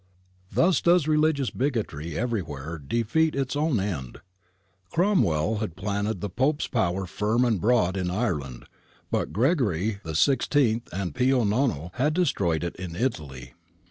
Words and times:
Thus 0.51 0.81
does 0.81 1.07
religious 1.07 1.51
bigotry 1.51 2.17
everywhere 2.17 2.79
defeat 2.79 3.35
its 3.35 3.55
own 3.55 3.79
end: 3.79 4.19
Cromwell 4.89 5.57
had 5.59 5.75
planted 5.75 6.21
the 6.21 6.29
Pope's 6.31 6.65
power 6.65 7.05
firm 7.05 7.45
and 7.45 7.61
broad 7.61 7.95
in 7.95 8.09
Ireland, 8.09 8.65
but 9.11 9.31
Gregory 9.31 9.99
XVI 10.03 10.81
and 10.91 11.13
Pio 11.13 11.43
Nono 11.43 11.91
had 11.93 12.15
destroyed 12.15 12.63
it 12.63 12.75
in 12.77 12.95
Italy. 12.95 13.53